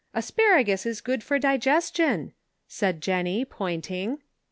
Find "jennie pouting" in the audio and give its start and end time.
3.01-4.17